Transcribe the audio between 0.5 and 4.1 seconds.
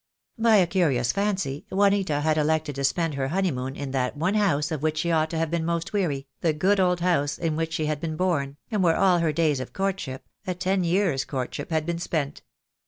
a curious fancy Juanita had elected to spend her honeymoon in